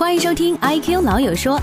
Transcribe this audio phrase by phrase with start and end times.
[0.00, 1.58] 欢迎收听《I Q 老友说》，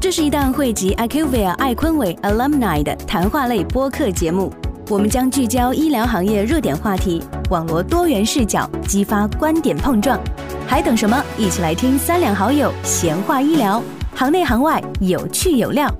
[0.00, 4.54] 这是一档汇集 IQVIA 艾坤伟 Alumni 的谈话类播客节目。
[4.88, 10.20] 我们将聚焦医疗行业热点话题，网罗多元视角，激发观点碰撞。
[10.68, 11.20] 还等什么？
[11.36, 13.82] 一起来听三两好友闲话医疗，
[14.14, 15.92] 行内行外有趣有料。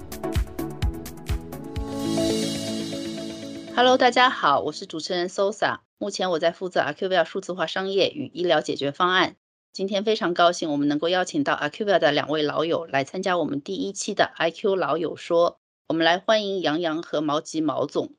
[3.75, 5.79] Hello，大家好，我是主持人 Sosa。
[5.99, 9.35] 目前我在负责 IQVIA 数字化商业与医疗解决方案。
[9.73, 15.59] 今天非常高兴，我们能够邀请到 Acuvia 的两位老友来参加我们第一期的 IQ 老友说。
[15.87, 18.13] 我们来欢迎杨洋和毛吉毛总。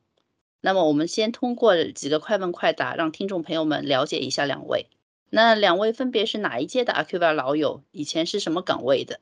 [0.62, 4.88] 那么我们先通过几个快问快答，让听众朋友们了解一下两位。
[5.30, 7.82] 那两位分别是哪一届的 Acuvia 老友？
[7.92, 9.20] 以前是什么岗位的？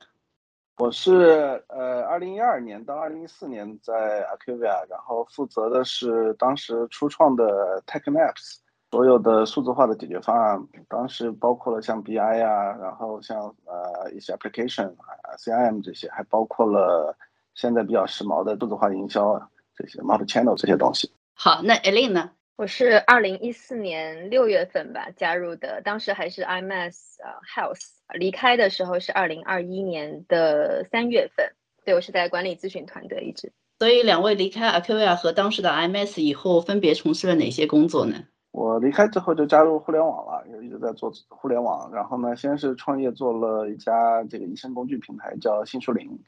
[0.78, 8.58] 我是呃，二零一二年到二零一四年在 Acuvia，然后负责的是当时初创的 Tech Maps
[8.92, 17.16] 所有的数字化的解决方案，当时包括了像 BI 啊，然后像呃一些 application 啊、CIM 这些，还包括了
[17.54, 21.12] 现在比较时髦的数字化营销啊这些 multi channel 这些东西。
[21.36, 22.32] 好，那 Elaine 呢？
[22.56, 27.80] 我是二零一四年六月份吧加入的，当时还是 IMAS 呃 Health，
[28.14, 31.54] 离开的时候是二零二一年的三月份。
[31.86, 33.54] 对我是在管理咨询团队一直。
[33.78, 38.24] 所以两位离开 Acuvia 和当时的 IMS 以后，分别从事了哪些工作呢？
[38.52, 41.92] 我离开之后就加入互联网了，也一直在做互联网。
[41.94, 46.20] 然后呢，先是创业做了一家这个医生工具平台，叫新树林。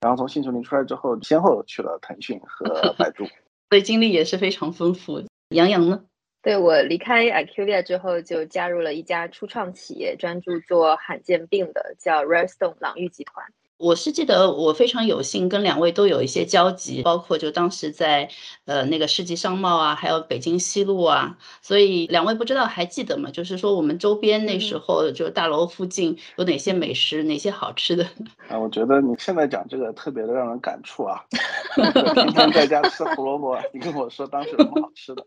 [0.00, 3.24] 然后从新树林出来之后，先后去了腾讯和 百度。
[3.70, 5.22] 所以经历也是非常丰富。
[5.48, 6.04] 杨洋呢？
[6.42, 13.46] 对我离开 Acuvia 之后，就加入了一家初创企业，专注做罕见病的，叫 Redstone 朗玉集团。
[13.82, 18.28] 我是记得我非常有幸跟两位都有一些交集，包括就当时在
[18.64, 23.28] 呃那个世纪商贸啊，还有北京西路啊，所以两位不知道还记得吗？
[23.32, 28.06] 就是说我们周边那时候就大楼附近有哪些美食，哪些好吃的？
[28.48, 31.20] 啊，我觉得你现在讲这个特别的让人感触啊！
[32.14, 35.26] 平常在家吃胡萝卜，你跟我说当时有什么好吃的？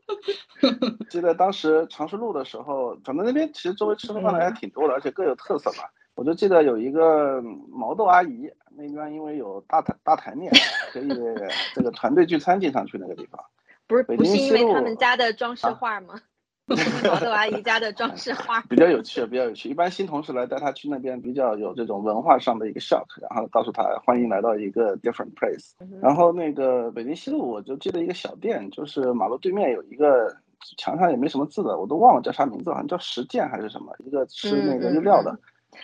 [1.11, 5.83] 记得当时长春路的时候，反正那边其实周围吃的饭的还挺多的，而且各有特色嘛。
[6.15, 10.51] 我就记得有一个毛豆阿姨，那边因为有大台大台面，
[10.91, 11.09] 可以
[11.75, 13.39] 这个团队聚餐经常去那个地方。
[13.87, 16.15] 不是北不是因为他们家的装饰啊画吗？
[16.67, 18.59] 毛豆阿姨家的装饰 画。
[18.61, 19.69] 比较有趣，比较有趣。
[19.69, 25.73] 一般新同事来带他去那边，比较有这种文化上的一个 shock，然后告诉他欢迎来到一个 different place。
[26.01, 30.35] 然后那个北京西路，我就记得一个小店，就是马路对面有一个
[30.77, 35.37] 墙上也没什么字的，我都忘了叫啥名字，好像叫实践还是什么，一个吃那个日料的。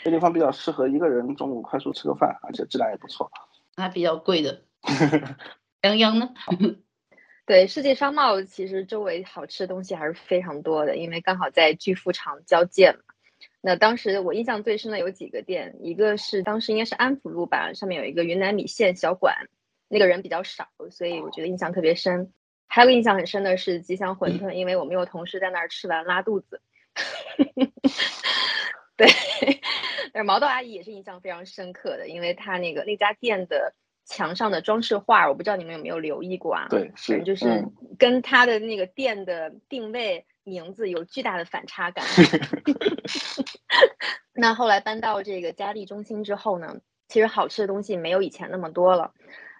[0.04, 3.32] 这地方比较适合一个人中午快速吃个饭，而且质量也不错。
[3.78, 4.62] 还比较贵的。
[5.82, 6.30] 泱泱呢？
[7.46, 13.00] 对，世界商贸其实周围好吃的东西还是非常多的，因为刚好在巨富场交界嘛。
[13.60, 19.50] 那当时我印象最深的有几个店，一个是当时应该是安福路吧，上面有一个云南米线小馆，
[19.88, 22.32] 那个人比较少，所以我觉得印象特别深。
[22.68, 26.62] 还有个印象很深的是吉祥馄饨，因为我们有同事在那儿吃完拉肚子。
[28.98, 29.08] 对，
[30.14, 33.74] 但是毛豆阿姨也是印象非常深刻的，因为她那个那家店的
[34.06, 36.68] 墙上的装饰画，我不知道你们有没有留意过啊？
[36.70, 42.06] 对，是就是嗯跟她的那个店的定位名字有巨大的反差感。
[44.34, 46.78] 那后来搬到这个嘉利中心之后呢，
[47.08, 49.14] 其实好吃的东西没有以前那么多了，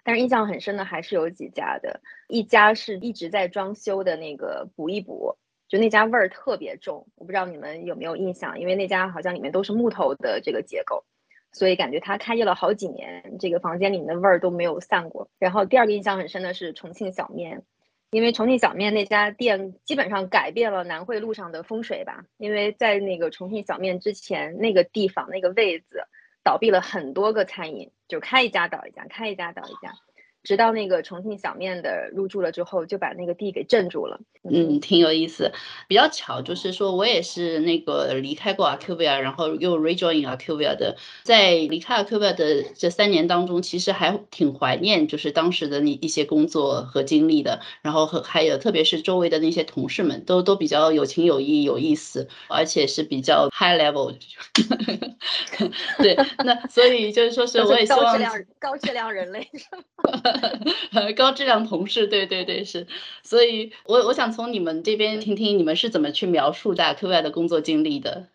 [0.04, 5.36] 但是印象很深的还是有几家的，一家是一直在装修的那个补一补。
[5.72, 11.02] 就那家味儿特别重，我不知道你们有没有印象，因为那家好像里面都是木头的这个结构，
[11.50, 15.30] 所以感觉它开业了好几年，这个房间里面的味儿都没有散过。
[15.38, 17.62] 然后第二个印象很深的是重庆小面，
[18.10, 26.02] 因为重庆小面那家店基本上改变了南汇路上的风水吧，因为在那个重庆小面之前，那个地方那个位子
[26.44, 29.94] 倒闭了很多个餐饮，就开一家倒一家，开一家倒一家。
[30.42, 34.20] 直到那个重庆小面的入驻了之后，就把那个地给镇住了。
[34.42, 35.52] 嗯，挺有意思。
[35.86, 40.96] 比较巧，就是说我也是那个离开过 Acuvia，然后又 rejoin Acuvia 的。
[41.22, 47.60] 在离开 Acuvia 的这三年当中，其实还挺怀念，就是当时的那一些工作和经历的。
[47.82, 54.12] 然后和还有，特别是周围的那些同事们，都都比较有情有义、有意思，而且是比较 high level。
[55.98, 59.48] 对，那所以就是说是都我也希望高质量高质量人类？
[61.16, 62.86] 高质量同事，对对对，是，
[63.22, 68.28] 所以我我想从你们这边听听你们是怎么去描述大 QY 的工作经历的。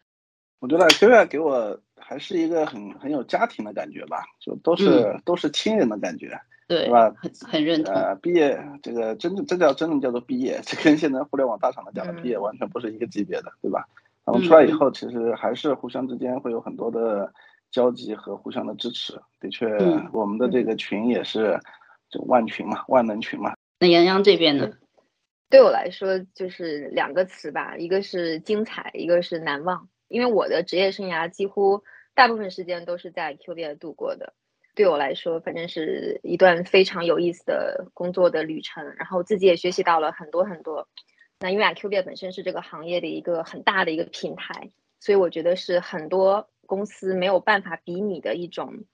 [0.60, 6.40] 我觉得 Acuvia 给我还是一个很很有家庭的感觉吧，就都是、都是亲人的感觉。
[6.68, 7.14] 对是吧？
[7.18, 7.94] 很很认同。
[7.94, 13.88] 呃，毕业这个真正这叫真正叫做毕业，这跟现在互联网大厂的讲的嗯毕业完全不是一个级别的，对吧？
[14.26, 17.32] 我们出来以后，其实还是互相之间会有很多的
[17.72, 19.14] 交集和互相的支持。
[19.40, 19.66] 的确，
[20.12, 21.58] 我们的这个群也是
[22.18, 23.56] 就万群嘛，万能群嘛。
[23.80, 24.72] 那杨洋这边呢？
[25.50, 29.88] 对我来说就是两个词吧，一个是精彩，一个是难忘。
[30.08, 31.84] 因为我的职业生涯几乎
[32.16, 34.34] 大部分时间都是在 QV 度过的，
[34.74, 38.84] 对我来说，反正是一段非常有意思的工作的旅程。
[38.98, 40.88] 然后自己也学习到了很多很多。
[41.40, 48.86] 那因为 QV 本身是这个行业的一个很大的一个平台，所以我觉得是很多公司没有办法比拟的一种，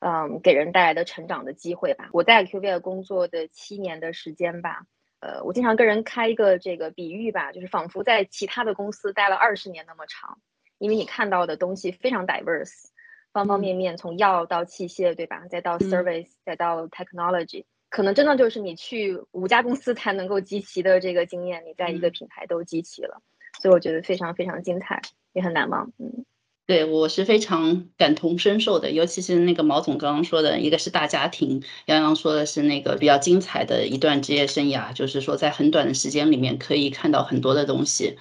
[0.00, 2.08] 嗯，给人带来的成长的机会吧。
[2.12, 4.86] 我在 QV 工作的七年的时间吧。
[5.20, 10.38] 呃，我经常跟人开一个这个比喻吧，就是仿佛在其他的公司待了二十年那么长，
[10.78, 12.90] 因为你看到的东西非常 diverse，
[13.32, 15.46] 方方面面，从药到器械，对吧？
[15.48, 23.22] 再到 service，再到 technology，可能真的就是你去五家公司才能够集齐的这个经验，你在一个品牌都集齐了，
[23.60, 25.00] 所以我觉得非常非常精彩，
[25.32, 26.26] 也很难忘，嗯。
[26.66, 38.16] 对我是非常感同身受的，尤其是那个毛总刚刚说的，一个是大家庭，杨洋说的是那个比较精彩的一段职业生涯，就是说在很短的时间里面可以看到很多的东西。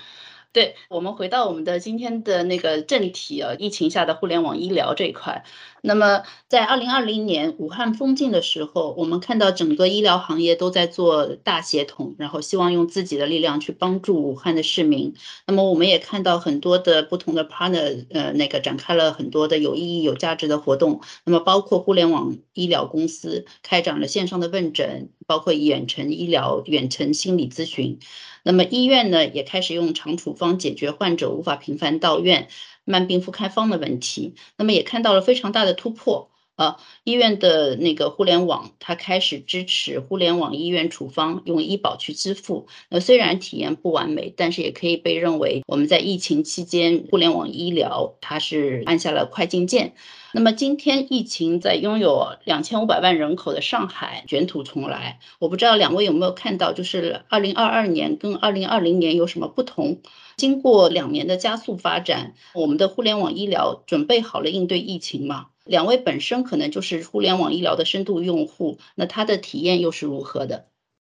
[0.52, 5.44] 对我们回到我们的今天的那个正题啊，疫情下的互联网医疗这一块。
[5.86, 15.14] 那么在二零二零年武汉封禁的时候，我们看到整个医疗行业都在做大协同，然后希望用自己的力量去帮助武汉的市民。
[15.46, 21.02] 那么我们也看到很多的不同的 partner，呃，那个展开了很多的有意义、有价值的活动。
[21.24, 28.00] 那么包括互联网医疗公司开展了线上的问诊，包括远程医疗、远程心理咨询。
[28.44, 32.48] 那么医院呢，也开始用长处方解决患者无法频繁到院、
[32.86, 34.36] 慢病复开方的问题。
[34.58, 36.30] 那么也看到了非常大的突破。
[36.58, 42.68] 呃，医院的那个互联网，它开始支持互联网医院处方用医保去支付。
[42.88, 49.96] 那虽然体验不完美，但是也可以被认为我们在疫情期间互联网医疗它是按下了快进键。
[50.36, 60.02] 那么今天疫情在拥有两千五百万人口的上海卷土重来，我不知道两位有没有看到，就是二零二二年跟二零二零年有什么不同？
[60.36, 65.48] 经过两年的加速发展，我们的互联网医疗准备好了应对疫情吗？
[65.64, 70.66] 两位本身可能就是互联网医疗的深度用户，那他的体验又是如何的？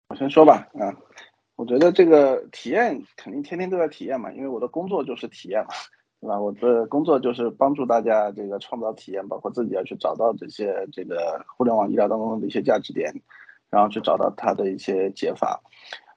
[0.08, 0.96] 我先说吧，啊，
[1.56, 5.75] 我觉得这个体验肯定天天都在体验嘛，因为我的工作就是体验嘛，
[6.20, 6.38] 对吧？
[6.38, 13.12] 我的工作就是帮助大家这个创造体验，包括自己要去找到这些这个互联网医疗当中的一些价值点，
[13.70, 15.61] 然后去找到它的一些解法。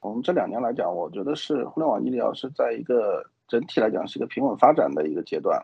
[0.02, 5.64] 我们这两年来讲，我觉得是互联网医疗是在一个整体来讲是一个平稳发展的一个阶段。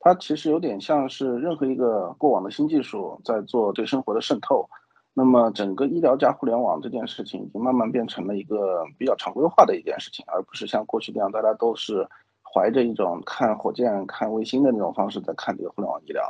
[0.00, 4.68] 它其实有点像是任何一个过往的新技术在做对生活的渗透，
[5.14, 12.06] 那么整个医疗加互联网这件事情已经慢慢变成了一个比较常规化的一件事情，而不是像过去那样大家都是
[12.52, 16.24] 怀着一种看火箭、看卫星的那种方式在看这个互联网医疗。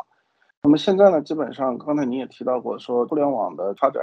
[0.63, 4.03] 那么现在呢，基本上刚才你也提到过，说互联网的发展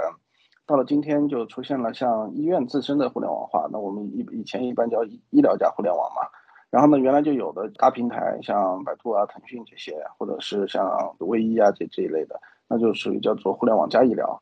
[0.66, 6.22] 到了今天就出现了像医院自身的互联网化，那我们以以前一般叫医疗加互联网嘛。
[6.68, 14.40] 然后呢，原来就有的大平台，像百度啊、腾讯这些，或者是像卫医啊这这一类的，那就属于叫做互联网加医疗。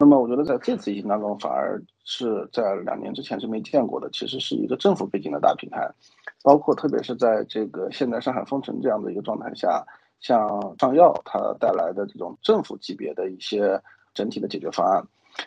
[0.00, 5.86] 那么我觉得在这次疫情当中，反而是在两年之前是没见过的，其实是一个政府背景的大平台，
[6.42, 9.84] 包括特别是在这个现在上海封城这样的一个状态下，
[10.18, 13.78] 像上药它带来的这种政府级别的一些
[14.14, 15.04] 整体的解决方案。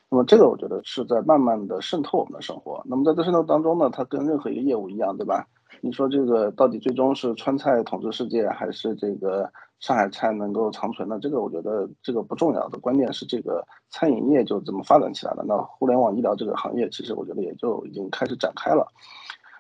[0.08, 2.80] 那么这个我觉得是在慢慢的渗透我们的生活。
[2.86, 5.48] 那么在这渗透当中呢，它跟任何一个业务一样，对吧？
[5.82, 9.52] 你说这个到底最终是川菜统治世界，还是这个
[9.84, 11.20] 上海菜能够长存呢？
[11.22, 15.44] 这个我觉得这个不重要的，关键是这个餐饮业就这么发展起来了。
[15.46, 18.88] 那互联网医疗这个行业，其实我觉得也就已经开始展开了。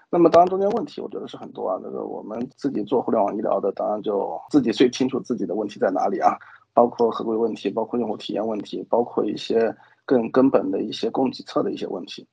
[0.10, 1.78] 那么当然中间问题，我觉得是很多啊。
[1.84, 6.38] 这个我们自己做互联网医疗的，当然就自己最清楚自己的问题在哪里啊，
[6.74, 9.76] 包括合规问题，包括用户体验问题，包括一些
[10.06, 12.26] 更根本的一些供给侧的一些问题。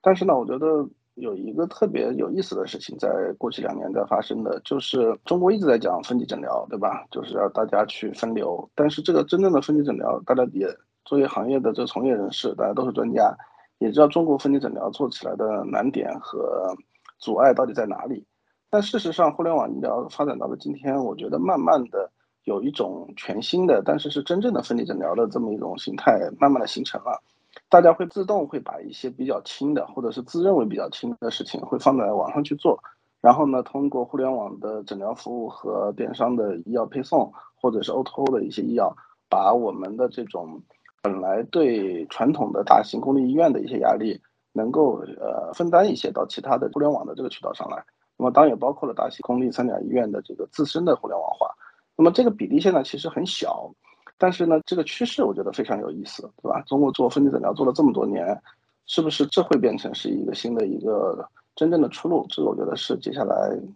[0.00, 0.88] 但是呢，我觉得。
[1.16, 3.08] 有一个特别有意思的事情，在
[3.38, 7.06] 过去两年在发生的，就是中国一直在讲分级诊疗，对吧？
[7.10, 8.68] 就是要大家去分流。
[8.74, 10.68] 但是这个真正的分级诊疗，大家也
[11.06, 13.34] 作为行业的这个从业人士，大家都是专家，
[13.78, 16.76] 也知道中国分级诊疗做起来的难点和
[17.18, 18.26] 阻碍到底在哪里。
[18.68, 22.10] 但事实上，互联网医疗发展到了今天，我觉得慢慢的
[22.44, 27.22] 有一种全新的，但是是真正的分级诊疗的这么一种形态，慢慢的形成了。
[27.68, 32.80] 大家会自动会把一些比较轻的，或者是自认为比较轻的事情，会放在网上去做，
[33.20, 38.96] 然后呢，通过互联网的诊疗服务和电商的医药配送，或者是 O2O 的一些医药，
[39.28, 40.62] 把我们的这种
[41.02, 44.20] 本来对传统的大型公立医院的一些压力，
[44.52, 47.84] 能够呃分担一些到其他的互联网的这个渠道上来。
[48.16, 51.50] 那么当然也包括了大型公立三甲医院的这个自身的互联网化。
[51.96, 53.72] 那么这个比例现在其实很小，
[54.18, 56.62] 但是呢，这个趋势我觉得非常有意思，对吧？
[56.66, 58.40] 中国做分级诊疗做了这么多年，
[58.86, 62.26] 是不是这会变成是一个新的一个真正的出路？
[62.30, 63.34] 这个我觉得是接下来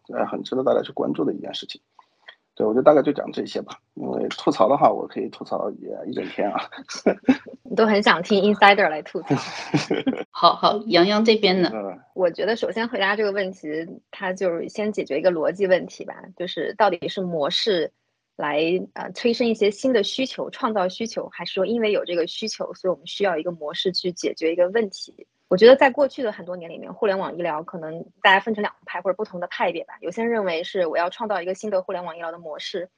[0.08, 1.80] 呃很值得大家去关注的一件事情。
[2.56, 3.78] 对，我就大概就讲这些吧。
[3.94, 6.60] 因为吐槽的话，我可以吐槽也一整天啊。
[7.62, 9.34] 你都很想听 insider 来吐槽。
[10.30, 11.70] 好好，杨洋这边呢？
[12.14, 13.68] 我觉得首先回答这个问题，
[14.10, 17.90] 它就是先解决一个逻辑问题吧，就是到底是模式
[18.40, 18.62] 来
[18.94, 25.26] 呃催生一些新的需求，创造需求，还是说因为有这个需求，所以我们需要一个模式去解决一个问题？
[25.48, 29.94] 我觉得在过去的很多年里面，互联网医疗可能大家分成两派或者不同的派别吧。
[30.00, 32.88] 有些人认为是我要创造一个新的互联网医疗的模式，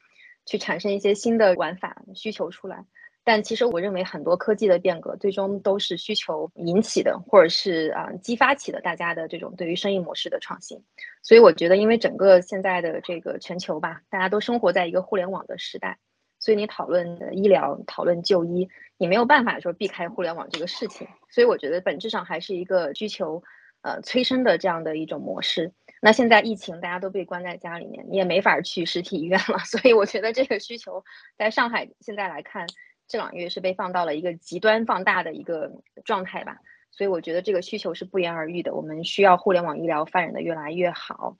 [0.46, 2.84] 去产生一些新的玩法需求出来。
[3.24, 10.82] 但其实我认为很多科技的变革最终都是需求引起的，或者是啊激发起的大家的这种对于生意模式的创新。
[11.22, 15.98] 所以我觉得，因为整个现在的这个全球吧，大家都生活在一个互联网的时代。
[16.40, 21.06] 所以你讨论医疗、讨论就医，你没有办法说避开互联网这个事情。
[21.30, 23.40] 所以我觉得本质上还是一个需求，
[23.82, 25.72] 呃，催生的这样的一种模式。
[26.00, 29.58] 那现在疫情，大家都被关在家里面，你也没法去实体医院了。
[29.64, 31.04] 所以我觉得这个需求
[31.38, 32.66] 在上海现在来看，
[33.12, 35.70] 这两个月是被放到了一个极端放大的一个
[36.02, 36.56] 状态吧。
[36.90, 38.74] 所以我觉得这个需求是不言而喻的。
[38.74, 41.36] 我们需要互联网医疗发展的越来越好。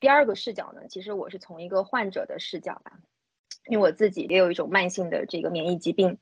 [0.00, 2.98] 第二个视角呢，其实我是从一个患者的视角吧。
[3.66, 6.18] 因为我自己也有一种慢性的这个免疫疾病，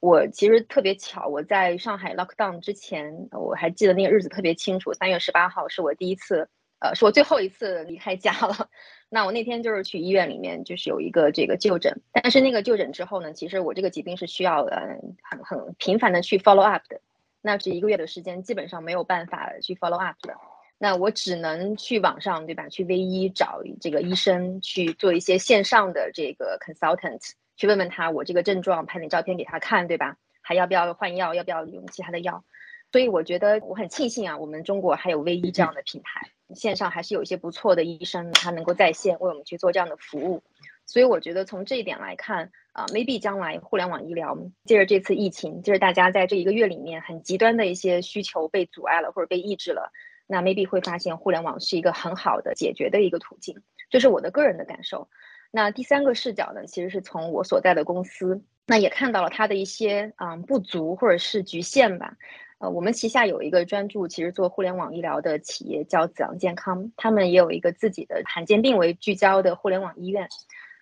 [0.00, 8.68] 我其实特别巧，我在上海 lockdown 之前，我还记得那个日子特别清楚，三月十八号是我第一次，呃，是我最后一次离开家了。
[9.14, 17.00] 那我那天就是去医院里面，就是有一个这个就诊，但是那个就诊之后呢，其实我这个疾病是需要呃很很频繁的去 follow up 的，
[17.40, 20.34] 那这一个月的时间，基本上没有办法去 follow up 的。
[20.78, 22.68] 那我只能去网上，对吧？
[22.68, 27.20] 去 V 一找这个医生去做一些线上的这个 consultant，
[27.56, 30.16] 去问问他我这个症状，拍点照片给他看，对吧？
[30.42, 31.34] 还要不要换药？
[31.34, 32.42] 要不要用其他的药？
[32.90, 40.42] 所以我觉得我很庆幸啊，我们中国还有 V 一这样的平台，线上还是有一些不错的医生，他能够在线为我们去做这样的服务。
[40.86, 49.92] 所以我觉得从这一点来看啊，maybe 将来互联网医疗借着这次疫情，借着大家在这一个月里面很极端的一些需求被阻碍了或者被抑制了。
[50.26, 55.08] 那 maybe 会发现互联网是一个很好的解决的一个途径，这是我的个人的感受。
[55.50, 62.16] 那第三个视角呢，其实是从我所在的公司，那也看到了它的一些嗯不足或者是局限吧。
[62.64, 70.28] 呃，我们旗下有一个专注其实做互联网医疗的企业叫子昂健康，他们也有一个自己的罕见病为聚焦的互联网医院。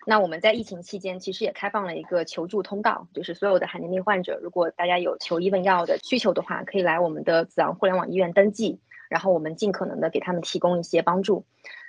[0.05, 8.79] 那我们在疫情期间其实也开放了一个求助通道，就是所有的罕见病患者，如果大家有求医问药的需求的话，可以来我们的子昂互联网医院登记。
[9.09, 11.45] 然后我们尽可能的给他们提供一些帮助，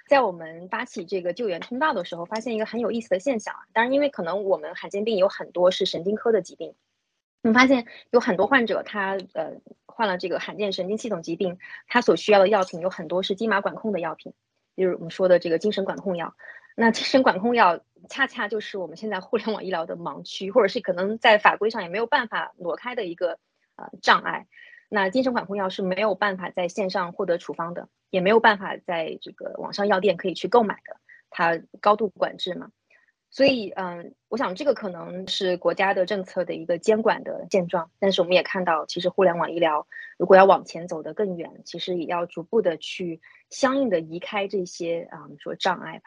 [0.09, 3.61] 在我们发起这个救援通道的时候，发现一个很有意思的现象啊。
[3.73, 6.75] 当然，因为可能我们罕见病有很多是神经科的疾病，
[7.43, 9.53] 我们发现有很多患者他呃
[9.95, 14.33] 患了这个罕见神经系统疾病，他所需要的药品有很多是金马管控的药品，
[14.77, 16.35] 就是我们说的这个精神管控药。
[16.77, 23.39] 那精神管控药恰恰就是我们现在互联网医疗的盲区，或者是可能在法规上也没有办法挪开的一个
[23.77, 24.49] 呃障碍。
[24.89, 30.97] 那精神管控药是没有办法在线上获得处方的，也没有办法在这个网上药店可以去购买的，
[31.31, 32.71] 它高度管制嘛。
[33.35, 37.91] 所以，嗯，我想这个可能是国家的政策的一个监管的现状。
[37.99, 46.05] 但是我们也看到，其实互联网医疗如果要往前走得更远，其实也要逐步的去相应的移开这些啊说障碍吧。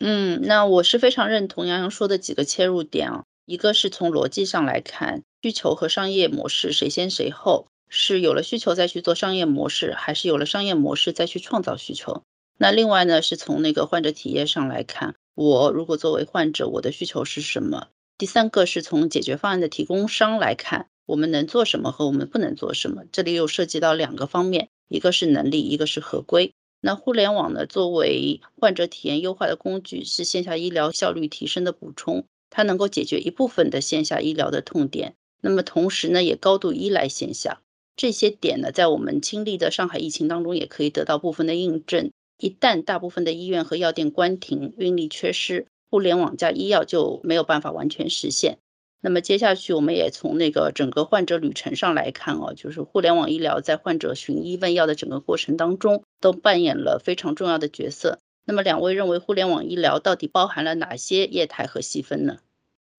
[0.00, 7.68] 嗯，那我是非常认同杨洋说的几个切入点啊，一个是从逻辑上来看，需求和商业模式谁先谁后。
[7.90, 12.22] 是有了需求再去做商业模式，还是有了商业模式再去创造需求？
[12.58, 17.86] 那另外呢，是从那个患者体验上来看，我如果作为患者，我的需求是什么？
[18.18, 23.04] 第三个是从解决方案的提供商来看，我们能做什么和我们不能做什么？
[23.12, 26.54] 这里又涉及到两个方面，一个是能力，一个是合规。
[26.80, 37.60] 那互联网呢，作为患者体验优化的工具，是线下医疗效率提升的补充，它能够解决一部分的线下医疗的痛点，那么同时呢，也高度依赖线下。
[37.94, 42.10] 这些点呢，在我们经历的上海疫情当中，也可以得到部分的印证。
[42.38, 48.58] 一旦大部分的医院和药店关停，运力缺失，互联网加医药就没有办法完全实现。
[49.00, 58.18] 那么接下去，我们也从那个整个患者旅程上来看哦，就是互联网医疗在患者寻医问药的整个过程当中，都扮演了非常重要的角色。
[58.44, 62.38] 那么两位认为，互联网医疗到底包含了哪些业态和细分呢？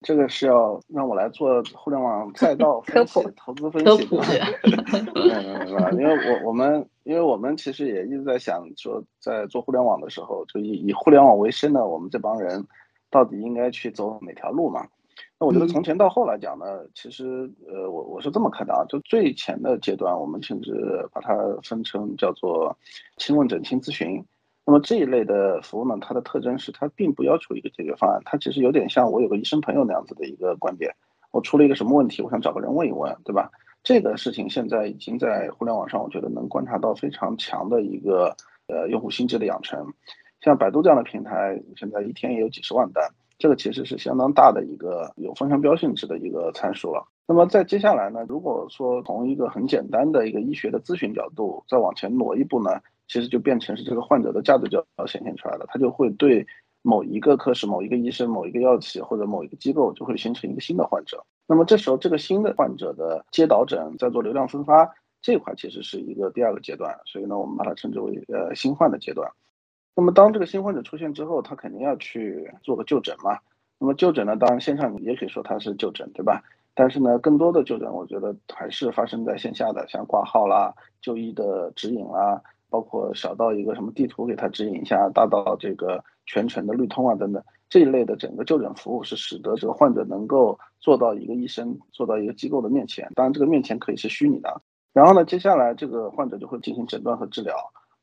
[0.02, 4.18] 这个是要让我来做互联网 赛道分析、投资分析的，
[5.92, 12.66] 因为我我们因为我们其实也一直在想说，在做互联网的时候，就以以互联网为生的我们这帮人，
[13.10, 14.86] 到底应该去走哪条路嘛？
[15.38, 16.64] 那我觉得从前到后来讲呢，
[16.94, 20.72] 其实呃，我我是这么看的啊，就最前的阶段，我们甚至
[21.12, 22.74] 把它分成叫做
[23.18, 24.24] 轻问诊、轻咨询。
[24.70, 30.94] 那么这一类的服务呢，它的特征是它并不要求一个解决方案，它其实有点像我有个医生朋友那样子的一个观点。
[31.32, 33.50] 我出了一个什么问题，我想找个人问一问，对吧？
[33.82, 38.32] 这个事情现在已经在互联网上，我觉得能观察到非常强的一个
[38.68, 39.84] 呃用户心智的养成。
[40.40, 43.04] 像百度这样的平台，现在一天也有几十万单，
[43.40, 47.04] 这个其实是相当大的一个有风向标性质的一个参数了。
[47.26, 52.70] 那么在接下来呢，如果说从一个很简单的一个医学的咨询角度再往前挪一步呢，
[53.10, 56.46] 其实就变成是这个患者的价值就要显现出来了，他就会对
[56.82, 61.20] 某一个科室、某一个医生、某一个药企或者某一个机构就会形成一个新的患者。
[61.48, 64.88] 那么这时候这个新的患者的接导诊在做流量分发
[65.20, 69.28] 这块其实是一个第二个阶段，所以呢我们把它称之为呃新患的阶段。
[69.96, 73.36] 那么当这个新患者出现之后，他肯定要去做个就诊嘛。
[73.80, 76.40] 那么就诊呢，当然线上也可以说他是就诊，对吧？
[76.74, 82.40] 但是呢，更多的就诊，我觉得还是发生在线下的，像挂号啦、就医的指引啦，
[82.70, 93.10] 包括小到一个什么地图给他指引一下，大到这个全程的绿通啊等等这一类的整个就诊服务，是使得这个患者能够做到一个医生、做到一个机构的面前。
[93.14, 94.62] 当然，这个面前可以是虚拟的。
[94.92, 97.54] 然后呢，接下来这个患者就会进行诊断和治疗。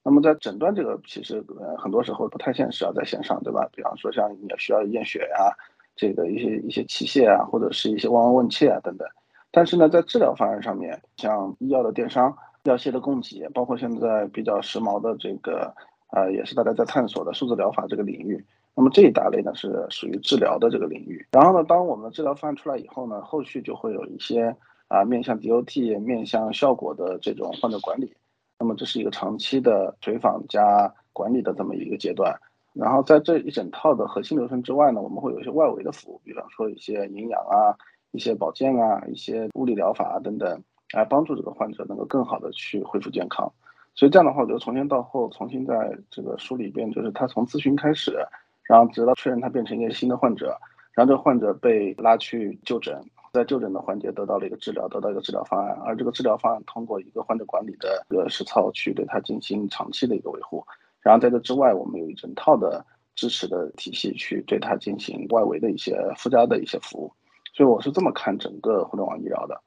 [0.03, 3.67] 那么在诊断这个，其实呃很多时候不太现实啊，在线上，对吧？
[3.73, 5.51] 比方说像你需要验血呀，
[5.97, 9.05] 这个一些一些器械啊，或者是一些望闻问切啊等等。
[9.51, 12.33] 但是呢，在治疗方案上面，像医药的电商、
[12.67, 15.73] 药械的供给，包括现在比较时髦的这个，
[16.11, 18.43] 呃，也是大家在探索的数字疗法这个领域。
[18.75, 21.25] 那么这一大类呢是属于治疗的这个领域。
[21.31, 24.55] 然后呢，当我们的治疗方案出来以后呢，后续就会有一些
[24.87, 28.13] 啊面向 DOT、面向效果的这种患者管理。
[28.59, 32.35] 那么这是一个长期的随访加管理的这么一个阶段，
[32.73, 37.73] 然后在这一整套的核心流程之外呢，我们会有一些外围的服务，比方说一些营养啊、
[38.11, 40.59] 一些保健啊、一些物理疗法啊等等，
[40.93, 43.51] 来帮助这个患者能够更好的去恢复健康。
[43.95, 48.17] 所以这样的话，我觉得从前到后重新在这个梳理一遍，就是他从咨询开始，
[48.63, 50.57] 然后直到确认他变成一个新的患者，
[50.93, 52.99] 然后这个患者被拉去就诊。
[53.33, 60.65] 在就诊的环节得到了一个治疗，得到一个治疗方案，而这个治疗方案通过一个患者管理的一个实操去对他进行长期的一个维护，
[61.01, 67.13] 然后在这之外，我们有一整套的支持的体系去对他进行外围的一些附加的一些服务，
[67.53, 69.61] 所以我是这么看整个互联网医疗的。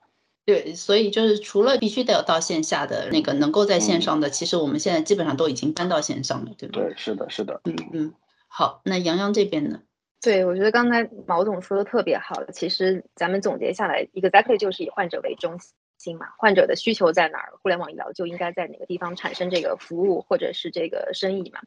[0.47, 6.81] 对，所以就是除了必须得有到线下的那个能够在线上的，其实我们现在基本上都已经搬到线上了，对吧？
[6.81, 7.61] 对，是的，是的。
[7.65, 8.15] 嗯嗯，
[8.49, 9.83] 好，那杨洋这边呢？
[10.23, 12.45] 对，我觉得刚才毛总说的特别好。
[12.53, 15.59] 其实咱们总结下来，exactly 就是以患者为中
[15.99, 16.27] 心嘛。
[16.37, 21.61] 患者的需求在哪儿，互联网医疗就应该在哪个地方产生这个服务或者是这个生意嘛。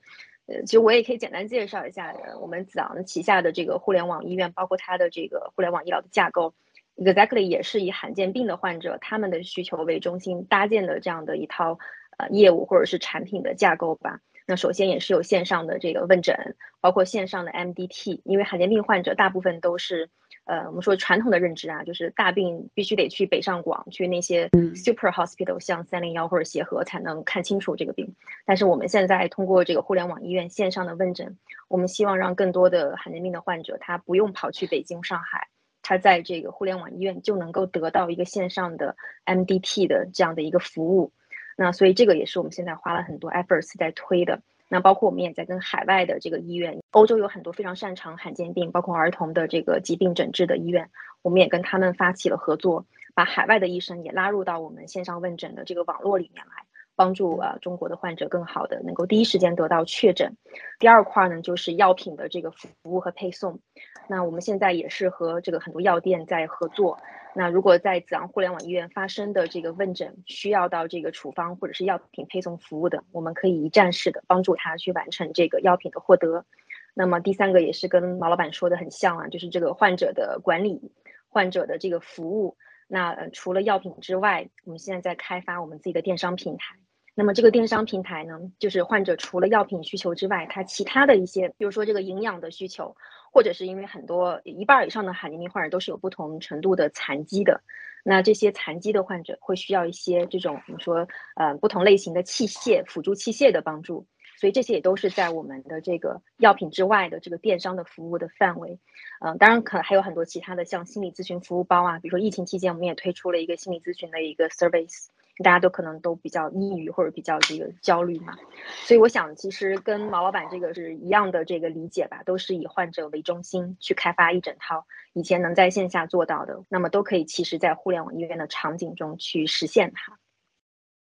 [0.45, 6.53] 呃，其实我也可以简单介绍一下我们子昂旗下的这个互联网医院，包括它的这个互联网医疗的架构
[6.97, 11.79] ，exactly 也是以罕见病的患者他们的需求为中心搭建的这样的一套
[12.17, 14.19] 呃业务或者是产品的架构吧。
[14.45, 20.09] 那首先也是有线上的这个问诊，包括线上的 MDT，因为罕见病患者大部分都是，
[20.43, 28.13] 呃，我们说传统的认知啊，就是大病必须得去北上广，去那些 super hospital，像三零幺或者协和才能看清楚这个病。
[28.45, 31.37] 但是我们现在通过这个互联网医院线上的问诊，
[31.69, 35.47] 我们希望让更多的罕见病的患者，他不用跑去北京、上海，
[35.83, 41.11] 他在这个互联网医院就能够得到一个线上的 MDT 的这样的一个服务。
[41.55, 44.41] 那所以这个也是我们现在花了很多 efforts 在推的。
[44.69, 50.89] 那包括我们也在跟海外的这个医院，欧洲有很多非常擅长罕见病，包括儿童的这个疾病诊治的医院，
[51.21, 56.65] 我们也跟他们发起了合作，把海外的医生也拉入到我们线上问诊的这个网络里面来，
[56.95, 60.37] 帮助啊中国的患者更好的能够第一时间得到确诊。
[60.79, 63.59] 第二块呢，就是药品的这个服务和配送。
[64.07, 66.99] 那我们现在也是和这个很多药店在合作。
[67.35, 76.45] 那如果在子昂互联网医院发生的这个问诊需要到这个处方或者是药品配送服务的，我们可以一站式的帮助他去完成这个药品的获得。
[76.93, 80.91] 那么第三个也是跟毛老板说的很像啊，就是这个患者的管理、
[81.27, 82.55] 患者的这个服务。
[82.87, 86.75] 那除了药品之外，我们现在在开发我们自己的电商平台。
[87.15, 92.95] 那么这个电商平台呢，就是患者除了药品需求之外，他其他的一些，比如说这个营养的需求。
[93.35, 97.63] 或者是因为很多一半以上的罕见病患者都是有不同程度的残疾的，
[98.03, 104.05] 那这些残疾的患者会需要一些这种我们说呃不同类型的器械辅助器械的帮助，
[104.37, 108.79] 所以这些也都是在我们的这个药品之外的这个电商的服务的范围。
[109.19, 115.07] 嗯，当然可能还有很多其他的像心理咨询服务包啊，比如说疫情期间我们也推出了一个心理咨询的一个 service，
[115.43, 118.35] 大家都可能都比较抑郁或者比较这个焦虑嘛。
[118.83, 130.17] 所以我想，其实跟毛老板这个是一样的这个理解吧，都是以患者为中心去开发一整套以前能在线下做到的，那么都可以其实在互联网医院的场景中去实现它。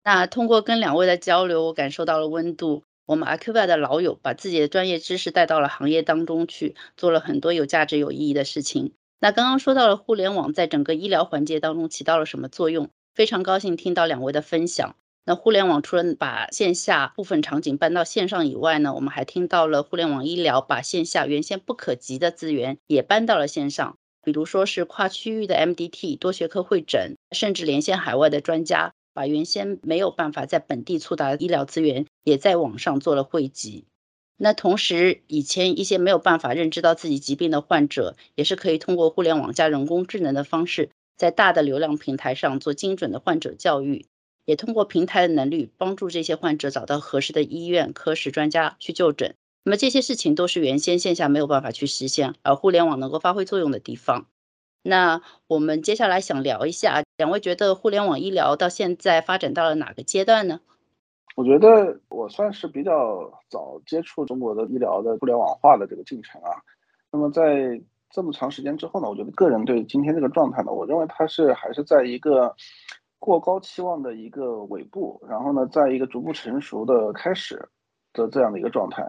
[0.04, 2.84] 那通过跟两位的交流，我感受到了温度。
[3.04, 8.92] 我们 Acuvia 的老友把自己的专业知识带到了行业当中去，做了很多有价值、有意义的事情。
[9.20, 14.94] 那刚刚说到了互联网在整个医疗环节当中起到了什么作用，非常高兴听到两位的分享。
[15.24, 28.92] 那互联网除了把线下部分场景搬到线上以外呢，我们还听到了互联网医疗把线下原先不可及的资源也搬到了线上，比如说是跨区域的 MDT 多学科会诊，甚至连线海外的专家。
[29.14, 33.87] 把原先没有办法在本地触达的医疗资源，也在网上做了汇集。
[34.37, 44.06] 那同时，以前一些没有办法认知到自己疾病的患者，也是可以通过互联网加人工智能的方式，在大的流量平台上做精准的患者教育，
[44.44, 49.35] 也通过平台的能力，帮助这些患者找到合适的医院、科室专家去就诊。
[49.64, 54.26] 那么这些事情都是原先线下没有办法去实现，而互联网能够发挥作用的地方。
[54.82, 60.61] 那我们接下来想聊一下，两位觉得互联网医疗到现在发展到了哪个阶段呢？
[61.34, 66.50] 我觉得我算是比较早接触中国的医疗的互联网化的这个进程啊。
[67.10, 72.54] 那么在这么长时间之后呢，我觉得个人对今天这个状态呢，我认为它是还是在一个
[73.18, 77.56] 过高期望的一个尾部，然后呢，在一个逐步成熟的开始
[78.12, 79.02] 的这样的一个状态。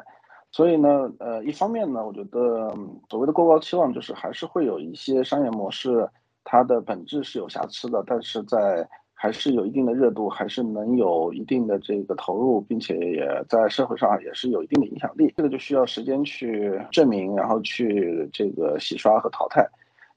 [0.51, 2.71] 所以呢，呃，一方面呢，我觉得
[3.09, 6.07] 所谓的过高期望，就是还是会有一些商业模式，
[6.43, 8.87] 它的本质是有瑕疵的，但是在
[9.23, 15.33] 还是有一定的热度，还是能有一定的这个投入，并且也在社会上也是有一定的影响力。
[15.37, 19.65] 这个就需要时间去证明，然后去这个洗刷和淘汰。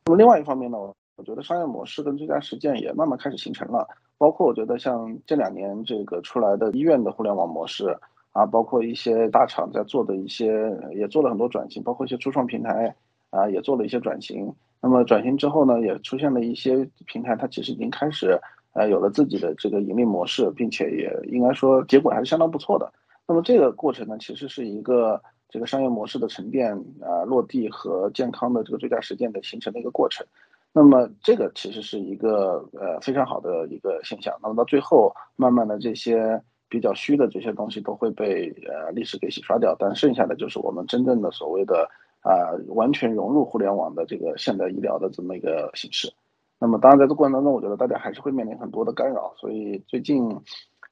[0.06, 0.76] 那么另外一方面呢，
[1.14, 3.86] 我觉得商业模式跟最佳实践也慢慢开始形成了，
[4.18, 7.96] 包括我觉得像这两年这个出来的医院的互联网模式。
[8.32, 12.94] 啊，包括一些大厂在做的一些，也做了很多转型，包括一些初创平台
[13.30, 14.52] 啊，也做了一些转型。
[14.82, 18.38] 那么转型之后呢，也出现了一些平台，它其实已经开始
[18.76, 22.92] 呃有了自己的这个盈利模式，并且也应该说结果还是相当不错的。
[23.26, 30.26] 那么这个过程呢，其实是一个这个商业模式的沉淀啊、落地和健康的这个最佳实践的形成的一个过程。
[30.72, 34.32] 那么这个其实是一个呃非常好的一个现象。
[34.42, 36.40] 那么到最后，慢慢的这些。
[36.68, 41.88] 比较虚的这些东西都会被呃历史给洗刷掉，但剩下的就是我们真正的所谓的
[42.22, 46.12] 啊完全融入互联网的这个现代医疗的这么一个形式。
[46.58, 50.28] 那么当然在这过程当中，我觉得大家还是会面临很多的干扰，所以最近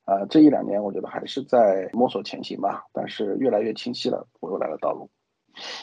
[0.06, 5.10] 呃这一两年我觉得还是在摸索前行吧，但是越来越清晰了我未来的道路。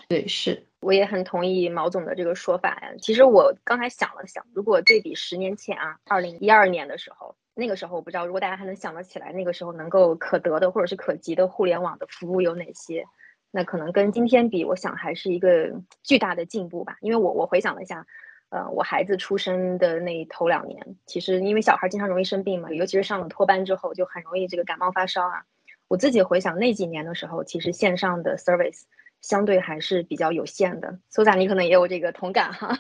[0.07, 2.93] 对，是，我也很同意毛总的这个说法呀。
[3.01, 7.35] 其实我刚才想了想，如果对比十年前啊，二零一二年的时候。
[7.53, 13.03] 那个时候我不知道，如果大家还能想得起来，那个时候能够可得的或者是可及的互联网的服务有哪些？
[13.51, 15.69] 那可能跟今天比，我想还是一个
[16.01, 16.95] 巨大的进步吧。
[17.01, 18.07] 因为我我回想了一下，
[18.51, 25.45] 呃，我孩子出生的那头两年，其实因为小孩经常容易生病嘛，尤其是上了托班之后，就很容易这个感冒发烧啊。
[25.87, 28.83] 我自己回想那几年的时候，其实线上的 service
[29.21, 30.99] 相对还是比较有限的。
[31.09, 32.77] 苏 仔，你可能也有这个同感哈。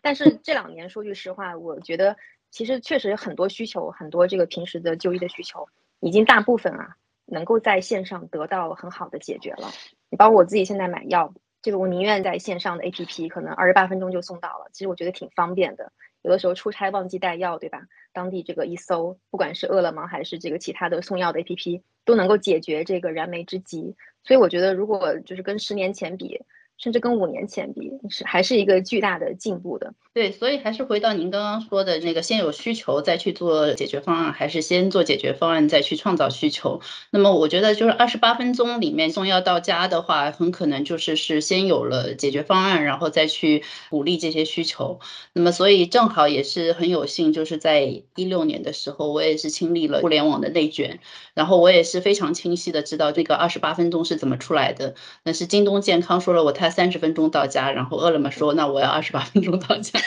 [0.00, 2.16] 但是这两年说句实话，我觉得。
[2.48, 5.68] 其实确实很多需求，很多这个平时的就医的需求，
[6.00, 9.68] 已经大部分啊能够在线上得到很好的解决了。
[10.08, 11.34] 你包括我自己现在买药，
[11.66, 14.68] 这个我宁愿在线上的 APP，可能二十八分钟就送到了。
[14.72, 15.90] 其实我觉得挺方便的。
[16.22, 17.88] 有的时候出差忘记带药，对吧？
[18.12, 23.96] 当地这个一搜，不管是饿了么还是这个其他的送药的 APP，都能够解决这个燃眉之急。
[24.22, 26.40] 所以我觉得，如果就是跟十年前比，
[26.78, 29.94] 甚至跟五年前比，是还是一个巨大的进步的。
[30.12, 36.80] 对，所以还是回到您刚刚说的那个，先有需求再去做解决方案，还是先做解决方案再去创造需求？
[37.10, 45.00] 那么我觉得就是二十八分钟里面送药到家的话，很可能就是是先有了解决方案，然后再去鼓励这些需求。
[45.32, 51.00] 那么所以正好也是很有幸，就是在一六年的时候，我也是经历了互联网的内卷，
[51.34, 54.94] 然后我也是非常清晰的知道这个二十八分钟是怎么出来的。
[55.24, 56.65] 那是京东健康说了我太。
[56.70, 59.98] 三十分钟到家，然后饿了么说那我要二十八分钟到家，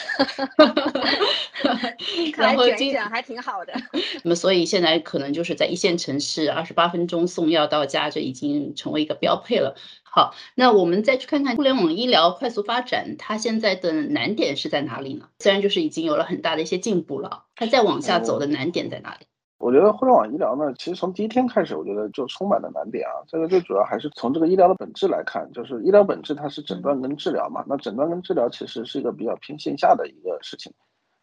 [2.37, 3.73] 然后这样还挺好的。
[4.23, 9.75] 那么所以现在可能就是在一线城市，二十八分钟送药到家，这已经成为一个标配了。
[10.03, 15.27] 好，那我们再去看看互联网医疗快速发展，它现在的难点是在哪里呢？
[15.39, 19.27] 虽然就是已经有了很大的一些进步了，它再往下走的难点在哪里？
[19.59, 23.21] 我觉得互联网医疗呢，其实从第一天开始，我觉得就充满了难点啊。
[23.27, 27.63] 这个最主要还是从这个医疗的本质来看，就是医疗本质它是诊断跟治疗嘛。
[27.67, 30.73] 那诊断跟治疗其实是一个比较偏线下的一个事情。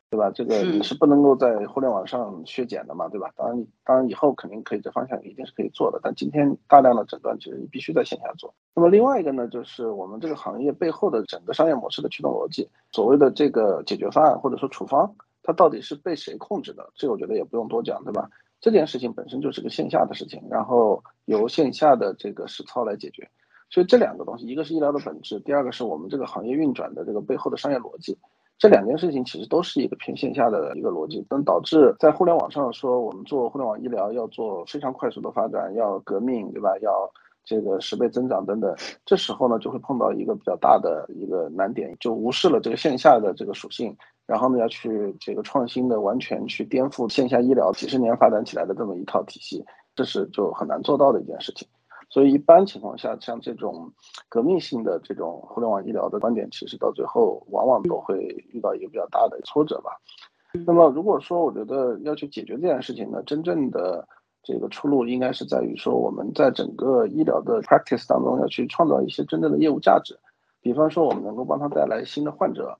[0.08, 0.30] 对吧？
[0.30, 3.28] 这个你是不能够在互联网上削减的嘛，对吧？
[3.36, 5.98] 当然，当然以后肯定可以，这方向一定是可以做的。
[6.00, 8.54] 但今天大量的诊断其实你必须在线下做。
[8.72, 15.12] 那么另外一个呢，就是我们这个行业背后的整个商业模式的驱动逻辑，所谓的这个解决方案或者说处方，
[15.46, 16.90] 它到底是被谁控制的？
[16.96, 18.28] 这个我觉得也不用多讲，对吧？
[18.60, 23.30] 这件事情本身就是个线下的事情，然后由线下的这个实操来解决。
[23.70, 28.18] 所以这两个东西，一个是医疗的本质，第二个是我们这个行业运转的这个背后的商业逻辑。
[28.58, 36.70] 这两件事情其实都是一个偏线下的一个逻辑，能导致在互联网上说我们做互联网医疗要做非常快速的发展，要革命，对吧？
[36.80, 36.90] 要
[37.44, 38.74] 这个十倍增长等等。
[39.04, 43.94] 这时候呢，就会碰到一个比较大的一个难点，就无视了这个线下的这个属性，
[44.26, 51.66] 然后呢，要去这个创新的完全去颠覆线下医疗几十年发展起来的这么一套体系，这是就很难做到的一件事情。
[52.08, 53.92] 所以一般情况下，像这种
[54.28, 58.18] 革命性的这种互联网医疗的观点，其实到最后往往都会
[58.52, 59.90] 遇到一个比较大的挫折吧。
[60.64, 64.06] 那么如果说我觉得要去解决这件事情呢，真正的
[64.42, 70.16] 这个出路应该是在于说我们在整个医疗的 practice 当中要去创造一些真正的业务价值。
[70.62, 72.78] 比方说我们能够帮他带来新的患者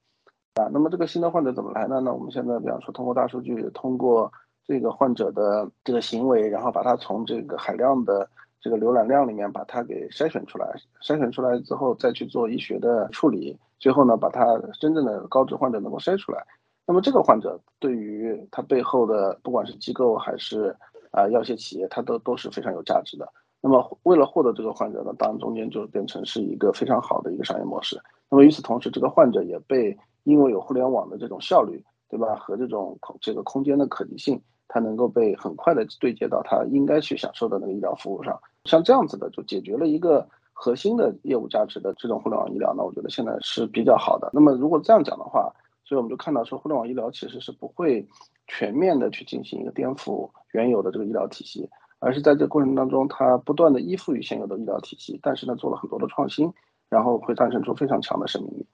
[0.57, 2.01] 啊，那么这个新的患者怎么来呢？
[2.01, 4.33] 那我们现在比方说通过大数据，通过
[4.64, 8.27] 这个患者的这个行为，然后把它从这个海量的
[8.59, 10.66] 这个浏览量里面把它给筛选出来，
[11.03, 16.42] 筛选出来之后再去做医学的处理，最后呢把它真正的高质患者能够筛出来。
[16.87, 20.75] 那么这个患者对于他背后的不管是机构还是
[21.11, 23.31] 啊药械企业，它都都是非常有价值的。
[23.61, 28.01] 那么为了获得这个患者呢，当然中间就变成是一个非常好的一个商业模式。
[28.31, 32.35] 那么与此同时，这个患者也被因为有互联网的这种效率，对吧？
[32.35, 38.37] 和这种空这个空间的可及性，它能够被很快的对接到它应该去享受的那个医疗服务上。
[38.65, 44.29] 像这样子的，就解决了一个核心的业务价值的这种互联网医疗，那我觉得现在是比较好的。
[44.33, 45.49] 那么如果这样讲的话，
[45.85, 48.05] 所以我们就看到说，互联网医疗其实是不会
[48.49, 56.53] 全面的去进行一个颠覆原有的这个医疗体系，而是在这个过程当中，它不断的依附于现有的医疗体系，但是呢，做了很多的创新，
[56.89, 58.67] 然后会诞生出非常强的生命力。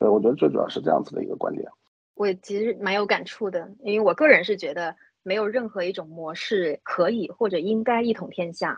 [0.00, 1.70] 对，我觉得最主要是这样子的一个观点。
[2.14, 8.76] 我其实蛮有感触的，因为我个人是觉得没有任何一种模式可以或者应该一统天下。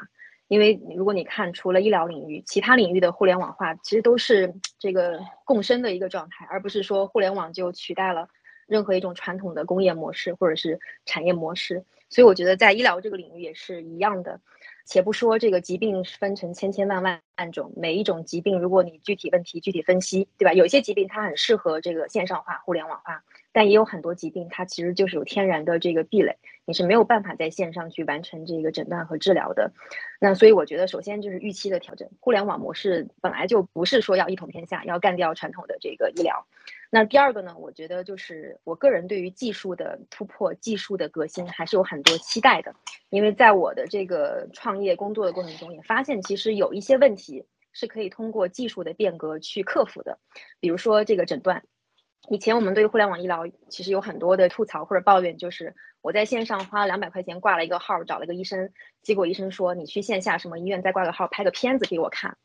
[0.49, 8.29] 因为如果你看，除了医疗领域，其他领域的互联网化其实都是这个共生的一个状态，而不是说互联网就取代了
[8.67, 11.85] 任何一种传统的工业模式或者是产业模式。
[12.11, 14.41] 所以我觉得在医疗这个领域也是一样的。
[14.85, 20.53] 且不说这个疾病分成千千万万万种，每一种疾病，如果你具体问题具体分析，对吧？
[20.53, 29.73] 有些疾病它很适合这个线上化、互联网化，但也有很多疾病它其实就是有天然的这个壁垒，你是没有办法在线上去完成这个诊断和治疗的。
[30.21, 36.47] 那所以我觉得，首先就是预期的调整，互联网模式本来就不是说要一统天下，要干掉传统的这个医疗。
[36.95, 42.75] 那第二个呢，我觉得就是我个人对于技术的突破、技术的革新还是有很多期待的，
[43.09, 50.19] 因为在我的这个创业工作的过程中，也发现其实有一些问题是可以通过技术的变革去克服的，
[50.61, 51.63] 比如说这个诊断。
[52.29, 62.37] 以前我们对于互联网医疗其实有很多的吐槽或者抱怨，就是我在线上花了两百块钱挂了一个号，找了个医生，结果医生说你去线下什么医院再挂个号，拍个片子给我看。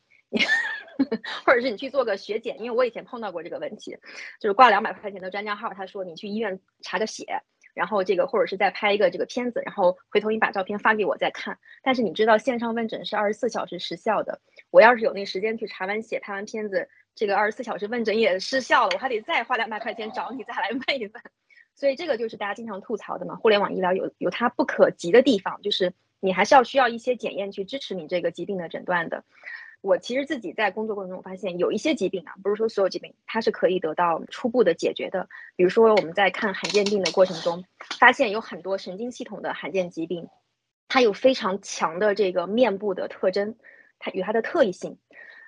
[1.46, 3.98] 或者是你去做个血检，因为我以前碰到过这个问题，
[4.40, 7.42] 就是挂两百块钱的专家号，他说你去医院查个血，
[7.74, 11.60] 然后这个或者是再拍一个这个片子，然后回头你把照片发给我再看。
[11.84, 21.24] 但是你知道线上问诊是二十四小时时效的，我要是有那时间去查完血、拍完片子，这个二十四小时问诊也失效了，我还得再花两百块钱找你再来问一问。
[21.76, 29.24] 所以这个就是大家经常吐槽的嘛，互联网医疗有有它不可及的地方，就是你还是要需要一些检验去支持你这个疾病的诊断的。
[29.88, 35.30] 我其实自己在工作过程中发现，有一些疾病啊，不是说所有疾病它是可以得到初步的解决的。
[35.56, 37.64] 比如说我们在看罕见病的过程中，
[37.98, 40.28] 发现有很多神经系统的罕见疾病，
[40.90, 43.56] 它有非常强的这个面部的特征，
[43.98, 44.98] 它与它的特异性。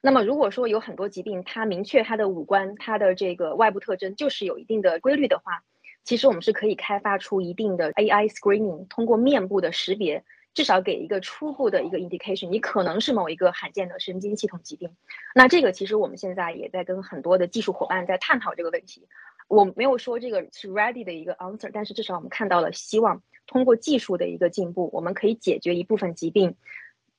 [0.01, 5.65] 那么如果说有很多疾病，它明确它的五官、它的这个外部特征就是有一定的规律的话，
[6.05, 10.23] 其实我们是可以开发出一定的 AI screening，通过面部的识别。
[10.53, 14.95] 至少给一个初步的一个 indication，你可能是某一个罕见的神经系统疾病。
[15.35, 19.07] 那这个其实我们现在也在跟很多的技术伙伴在探讨这个问题。
[19.47, 26.55] 我没有说这个是 ready 的一个 answer，但是至少我们看到了希望通过技术的一个进步，我们可以解决一部分疾病，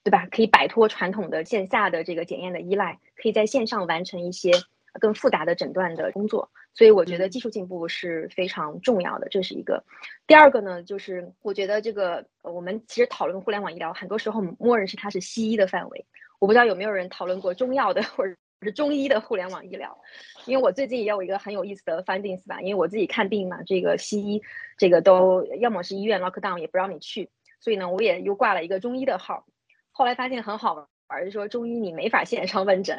[0.04, 0.28] 对吧？
[0.30, 4.52] 可以摆脱传统的线下的这个检验的依赖，可以在线上完成一些
[5.00, 6.52] 更复杂的诊断的工作。
[6.74, 9.84] 所以我觉得技术进步是非常重要的，这是一个。
[10.26, 16.06] 第二个呢，就是我觉得这个我们其实讨论互联网医疗，很多时候默认是它是西医的范围。
[16.38, 19.98] 我不知道有没有人讨论过中药的 或者是中医的互联网医疗。
[20.46, 24.40] 因为我最近也有一个很有意思的 findings 吧，因为我自己看病嘛，这个西医
[24.78, 27.28] 这个都要么是医院 lock down 也不让你去，
[27.60, 29.44] 所以呢，我也又挂了一个中医的号。
[29.90, 32.96] 后来发现很好玩，而是说中医你没法线上问诊。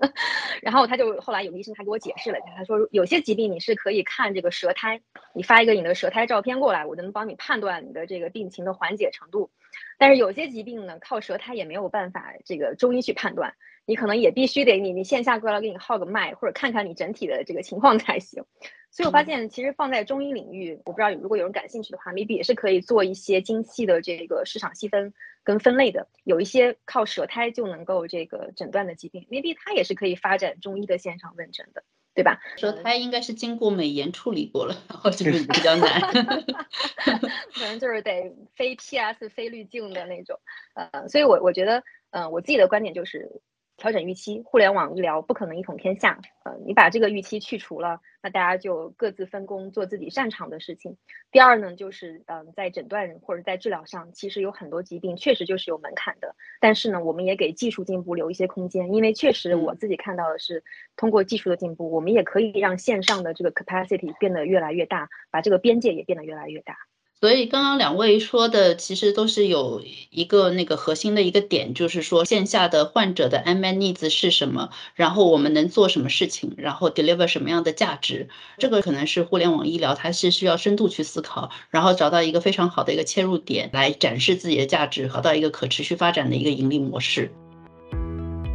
[0.62, 5.00] 然后他就后来有医生他给我解释了一下，他说有些疾病你是可以看这个舌苔，
[5.34, 9.50] 你发一个你的舌苔照片过来，我就能帮你判断你的这个病情的缓解程度。
[9.98, 13.54] 但是有些疾病呢，靠舌苔也没有办法这个中医去判断。
[13.86, 18.44] 你可能也必须得你你线下过来给你号个脉，或者看看你整体的这个情况才行。
[18.92, 26.08] 所以我发现，其实放在中医领域，我不知道如果有人感兴趣的话，maybe 也是可以做一些精细的这个市场细分跟分类的。
[26.24, 32.40] 有一些靠舌苔就能够这个诊断的疾病，maybe 它也是可以发展中医的线上问诊的，对吧？
[32.56, 36.00] 舌苔应该是经过美颜处理过了，然后这个比较难。
[37.54, 40.40] 可能就是得非 PS 非滤镜的那种。
[40.74, 43.40] 呃，所以我我觉得，嗯，我自己的观点就是。
[43.80, 46.20] 调整预期，互联网医疗不可能一统天下。
[46.44, 50.98] 呃，你把这个预期去除了，那大家就各自分工，做自己擅长的事情。
[51.32, 56.36] 第二呢，就是嗯，在诊断或者在治疗上，其实有很多疾病确实就是有门槛的。
[56.60, 60.62] 但是呢，我们也给技术进步留一些空间，因为确实我自己看到的是，
[60.94, 66.76] 通过技术的进步，我们也可以让线上的这个 capacity 变得越来越大，把这个边界也变得越来越大。
[67.20, 87.30] 所以刚刚两位说的，其实都是有一个那个核心的一个点，就是说线下的患者的 M N needs 是什么，然后我们能做什么事情，然后 deliver 什么样的价值，这个可能是互联网医疗它是需要深度去思考，然后找到一个非常好的一个切入点来展示自己的价值，找到一个可持续发展的一个盈利模式。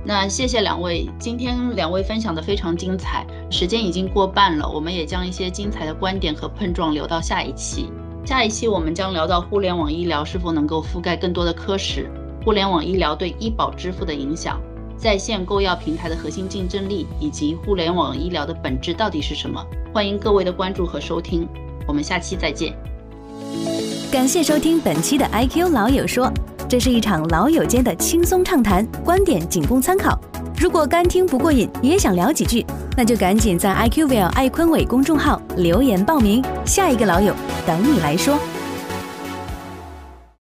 [0.04, 7.88] 那谢谢两位，今天两位分享的非常精彩，时间已经过半了，我们也将一些精彩的观点和碰撞留到下一期。
[8.26, 12.10] 下一期我们将聊到互联网医疗是否能够覆盖更多的科室，
[12.44, 14.60] 互联网医疗对医保支付的影响，
[14.98, 19.64] 在线购药平台的核心竞争力，以及互联网医疗的本质到底是什么？
[19.94, 21.48] 欢迎各位的关注和收听，
[21.88, 22.76] 我们下期再见。
[24.12, 26.32] 感谢收听本期的 IQ 老友说，
[26.68, 30.20] 这是一场老友间的轻松畅谈，观点仅供参考。
[30.58, 32.66] 如果干听不过瘾，也想聊几句，
[32.98, 37.36] 那就赶紧在 IQVIA 爱坤伟公众号留言报名，下一个老友
[37.68, 38.40] 等你来说。